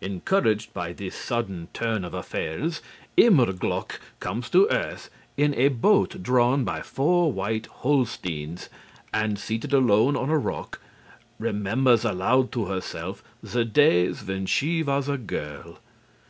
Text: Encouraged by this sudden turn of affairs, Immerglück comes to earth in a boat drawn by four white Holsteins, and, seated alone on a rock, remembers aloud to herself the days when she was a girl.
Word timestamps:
Encouraged 0.00 0.72
by 0.72 0.94
this 0.94 1.14
sudden 1.14 1.68
turn 1.74 2.02
of 2.02 2.14
affairs, 2.14 2.80
Immerglück 3.18 3.98
comes 4.18 4.48
to 4.48 4.66
earth 4.70 5.10
in 5.36 5.52
a 5.56 5.68
boat 5.68 6.22
drawn 6.22 6.64
by 6.64 6.80
four 6.80 7.30
white 7.30 7.66
Holsteins, 7.66 8.70
and, 9.12 9.38
seated 9.38 9.74
alone 9.74 10.16
on 10.16 10.30
a 10.30 10.38
rock, 10.38 10.80
remembers 11.38 12.02
aloud 12.06 12.50
to 12.52 12.64
herself 12.64 13.22
the 13.42 13.66
days 13.66 14.24
when 14.24 14.46
she 14.46 14.82
was 14.82 15.06
a 15.06 15.18
girl. 15.18 15.78